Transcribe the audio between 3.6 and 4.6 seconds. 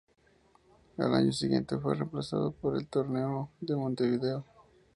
Montevideo.